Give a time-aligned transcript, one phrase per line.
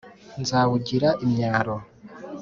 [0.41, 1.75] nzawvugira imyaro,